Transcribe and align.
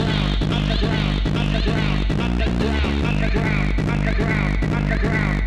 underground, 0.00 1.26
underground, 1.36 2.20
underground, 2.20 3.04
underground, 3.04 3.80
underground, 3.90 4.64
underground. 4.74 5.39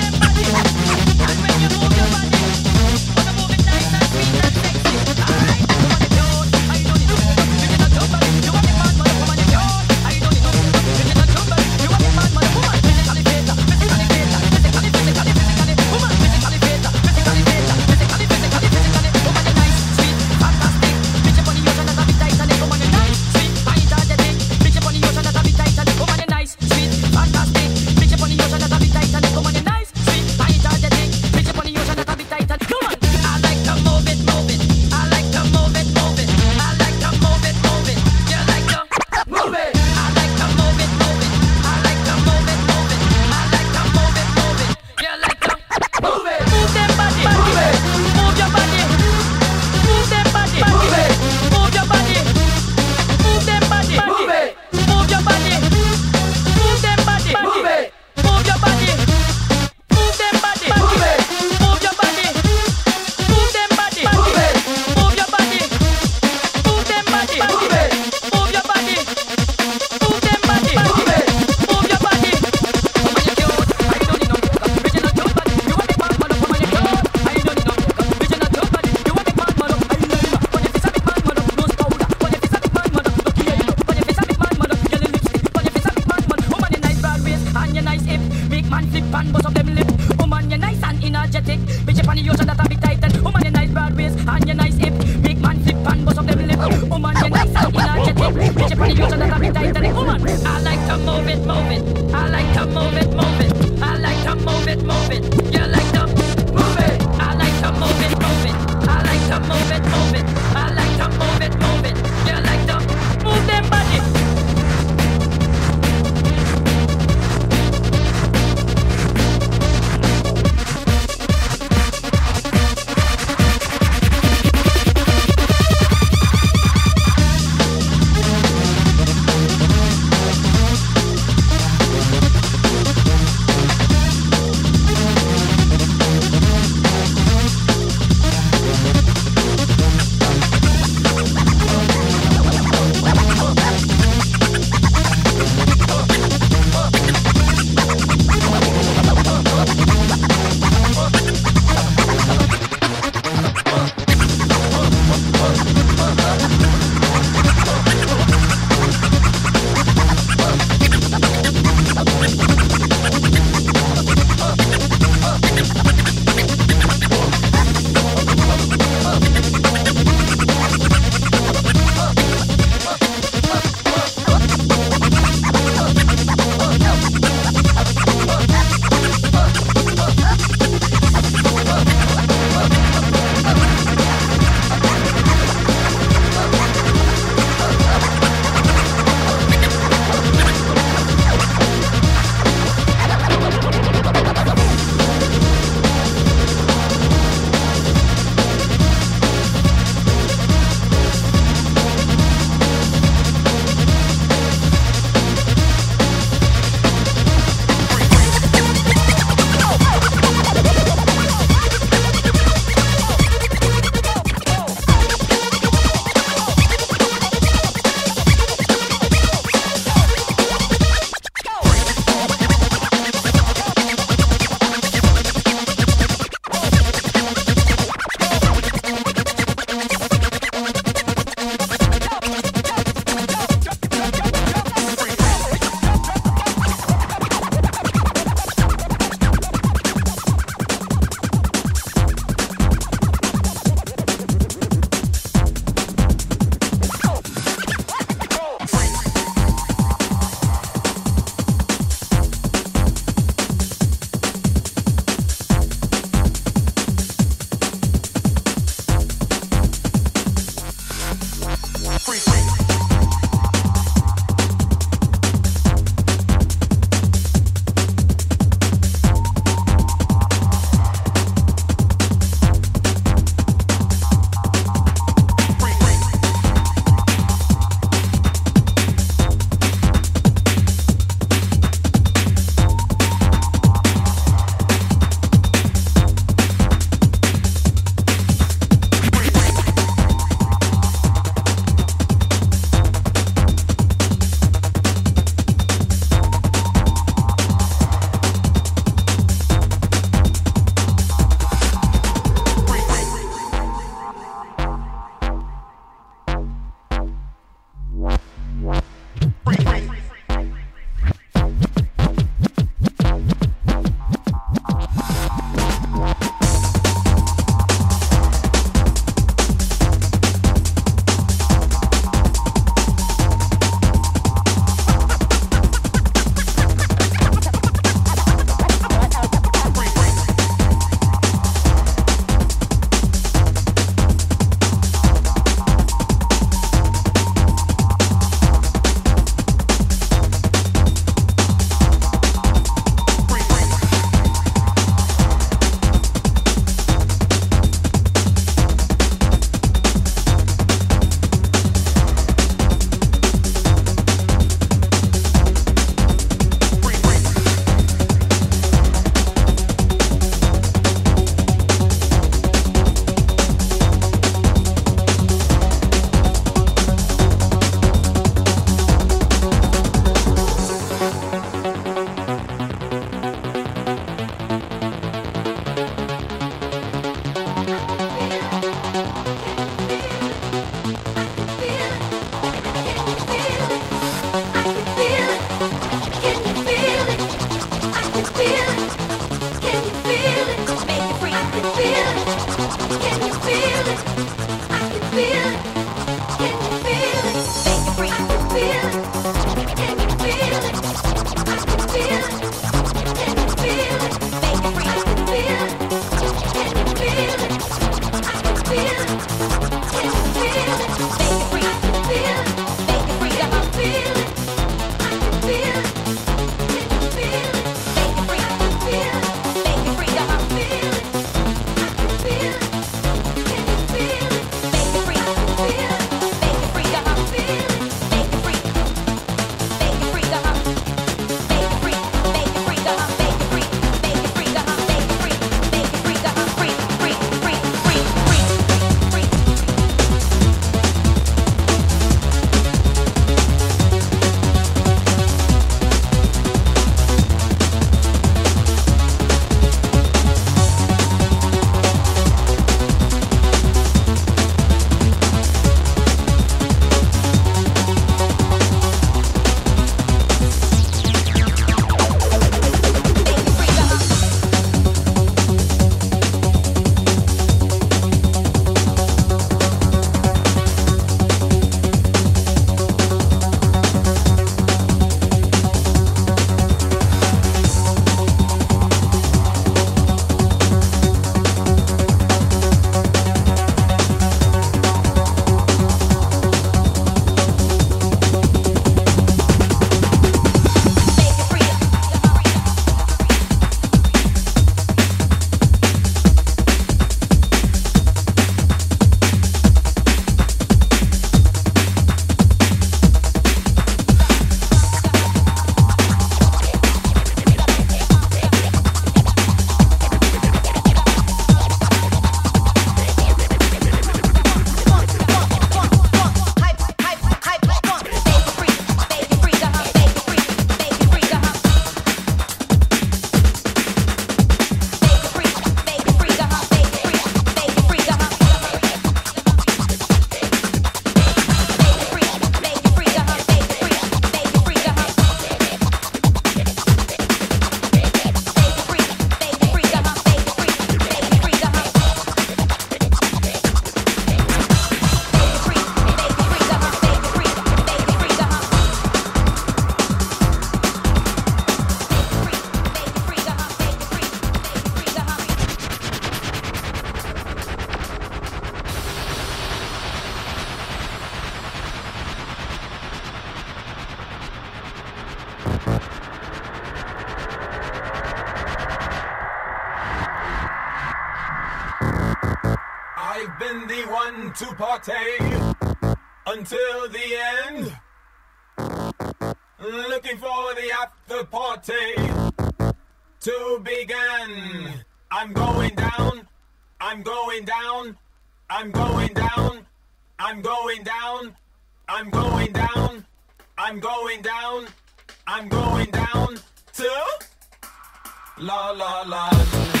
la 598.61 598.93
la 598.93 599.23
la. 599.27 599.49
la. 599.49 600.00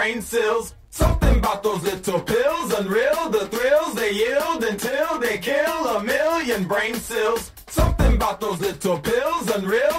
brain 0.00 0.22
cells. 0.22 0.74
Something 0.88 1.36
about 1.36 1.62
those 1.62 1.82
little 1.82 2.20
pills, 2.20 2.72
unreal, 2.72 3.28
the 3.28 3.46
thrills 3.48 3.94
they 3.94 4.12
yield 4.12 4.64
until 4.64 5.18
they 5.18 5.36
kill 5.36 5.80
a 5.96 6.02
million 6.02 6.66
brain 6.66 6.94
cells. 6.94 7.52
Something 7.66 8.14
about 8.14 8.40
those 8.40 8.58
little 8.60 8.98
pills, 8.98 9.50
unreal. 9.50 9.89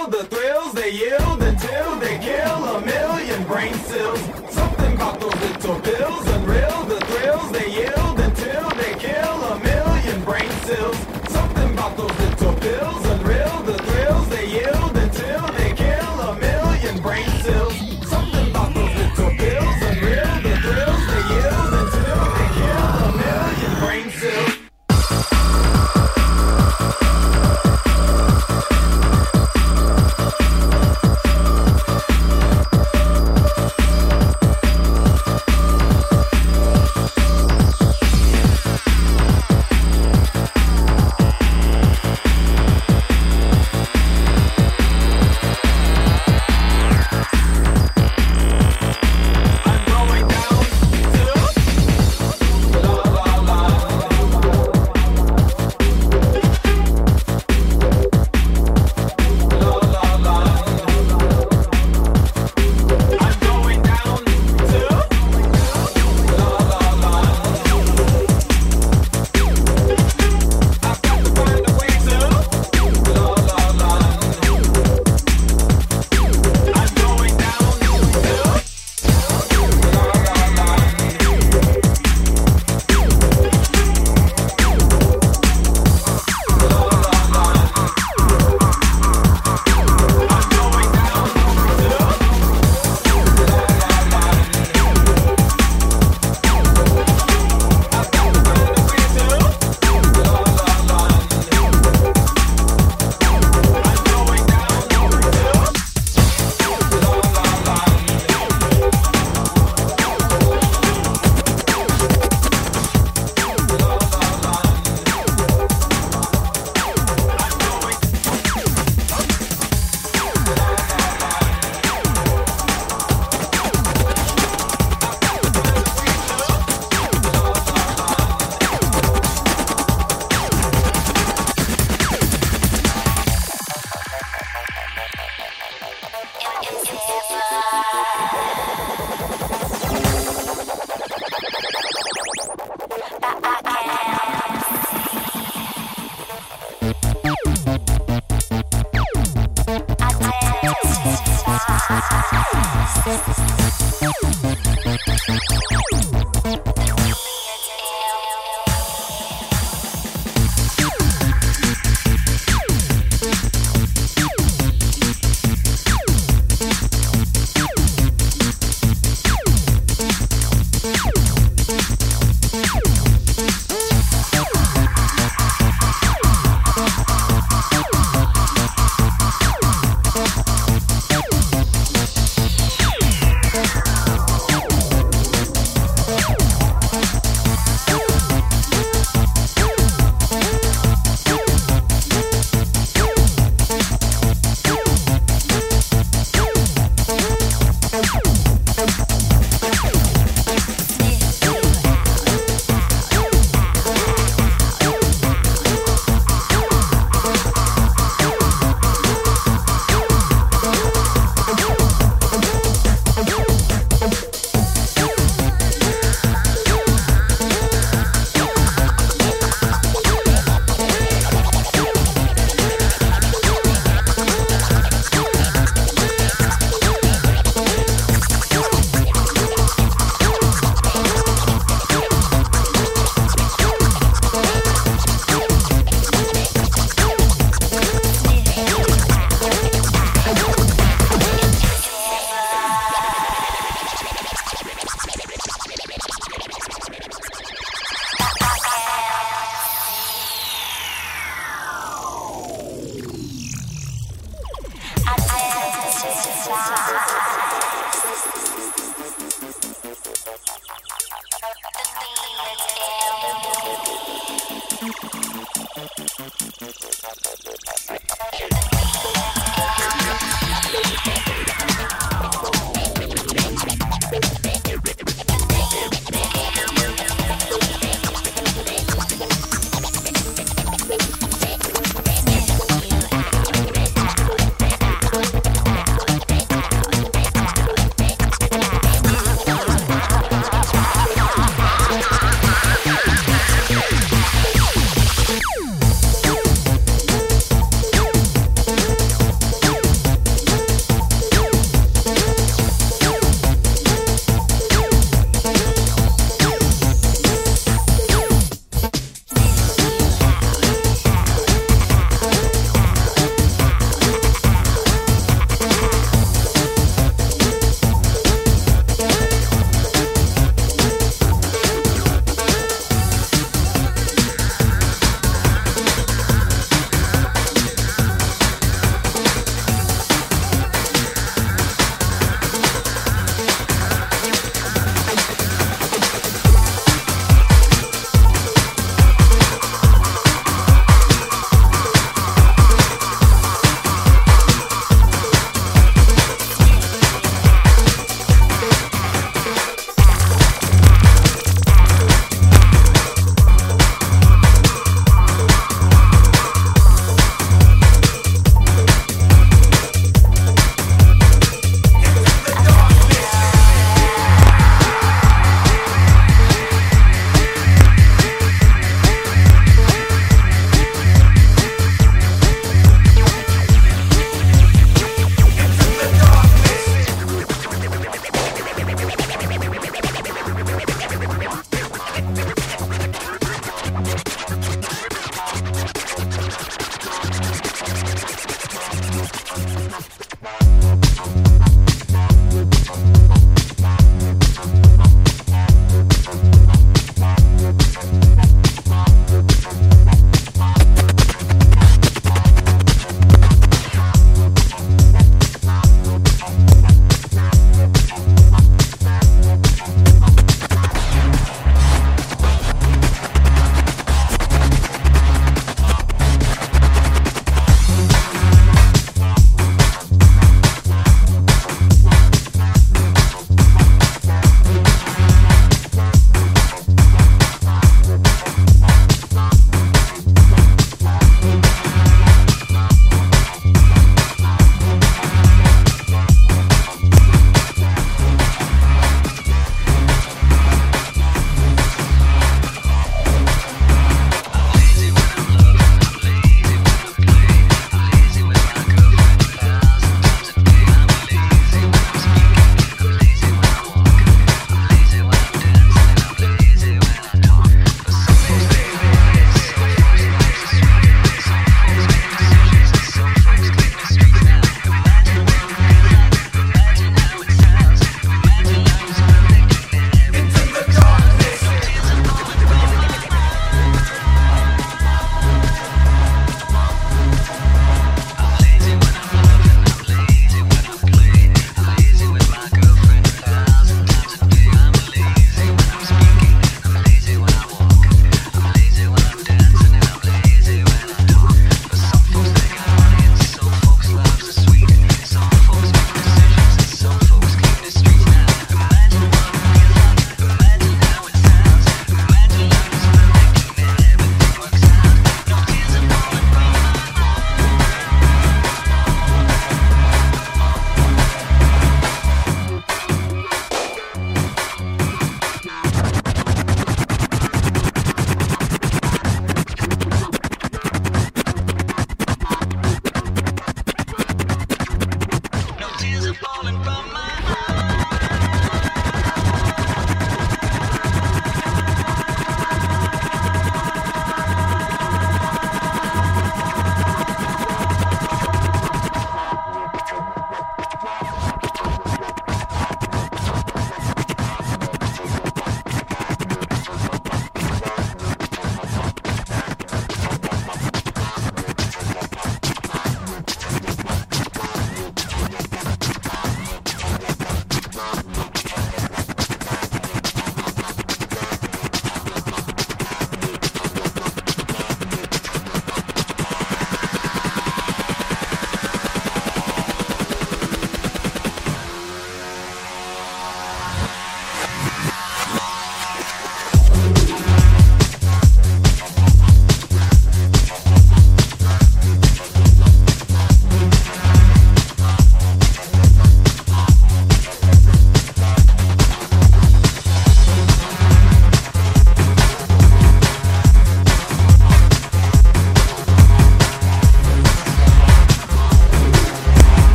falling 526.34 526.82
from 526.82 527.12
my 527.12 527.21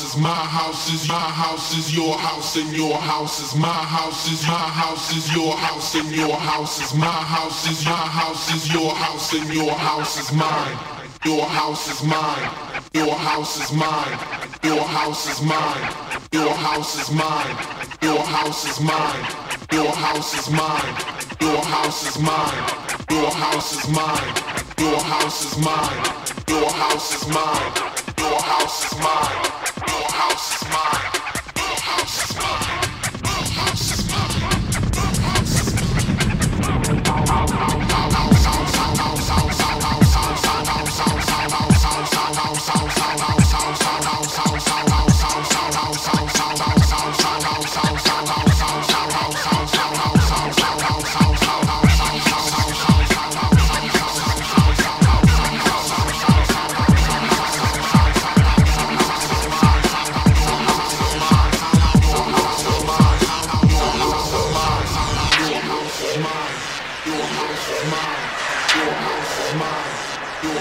house 0.00 0.14
is 0.14 0.22
my 0.22 0.30
house 0.30 0.94
is 0.94 1.08
my 1.08 1.14
house 1.14 1.76
is 1.76 1.94
your 1.94 2.16
house 2.16 2.56
and 2.56 2.74
your 2.74 2.96
house 2.96 3.38
is 3.38 3.54
my 3.60 3.68
house 3.68 4.32
is 4.32 4.46
my 4.46 4.54
house 4.54 5.14
is 5.14 5.34
your 5.34 5.54
house 5.54 5.94
and 5.94 6.10
your 6.16 6.36
house 6.36 6.80
is 6.80 6.94
my 6.98 7.06
house 7.06 7.70
is 7.70 7.84
my 7.84 7.92
house 7.92 8.54
is 8.54 8.72
your 8.72 8.94
house 8.94 9.34
and 9.34 9.52
your 9.52 9.74
house 9.74 10.18
is 10.18 10.32
mine. 10.32 10.78
Your 11.26 11.44
house 11.44 11.90
is 11.92 12.02
mine. 12.02 12.50
Your 12.94 13.14
house 13.14 13.60
is 13.60 13.76
mine. 13.76 14.18
Your 14.64 14.82
house 14.84 15.28
is 15.28 15.42
mine. 15.44 15.92
Your 16.32 16.54
house 16.54 16.96
is 16.96 17.10
mine. 17.10 17.56
Your 18.00 18.22
house 18.22 18.64
is 18.64 18.80
mine. 18.80 19.26
Your 19.70 19.92
house 19.92 20.32
is 20.32 20.48
mine. 20.48 20.96
Your 21.42 21.60
house 21.60 22.06
is 22.08 22.18
mine. 22.18 22.64
Your 23.10 23.30
house 23.30 23.76
is 23.76 23.88
mine. 23.92 24.34
Your 24.78 25.00
house 25.02 25.44
is 25.44 25.58
mine. 25.62 26.00
Your 26.48 26.70
house 26.70 27.14
is 27.16 27.28
mine. 27.28 27.72
Your 28.16 28.40
house 28.40 28.92
is 28.92 28.98
mine. 28.98 29.59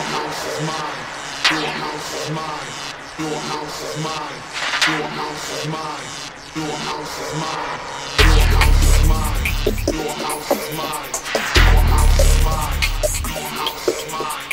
house 0.04 0.42
is 0.48 0.68
mine. 0.68 1.02
Your 1.52 1.72
house 1.84 2.10
is 2.20 2.32
mine. 2.32 2.70
Your 3.20 3.40
house 3.52 3.80
is 3.84 4.04
mine. 4.04 4.40
Your 4.88 5.08
house 5.08 5.50
is 5.56 5.68
mine. 5.72 6.08
Your 6.56 6.76
house 6.88 7.16
is 7.24 7.34
mine. 7.42 7.80
Your 8.26 8.46
house 8.56 8.82
is 8.90 9.10
mine. 9.10 9.44
Your 9.94 10.14
house 10.24 10.52
is 10.52 10.78
mine. 10.78 11.12
Your 11.74 11.84
house 11.92 12.20
is 12.20 12.46
mine. 12.46 12.80
Your 13.28 13.50
house 13.60 13.88
is 13.88 14.12
mine. 14.12 14.49